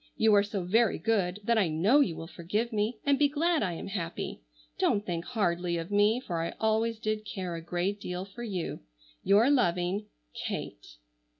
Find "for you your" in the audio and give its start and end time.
8.25-9.51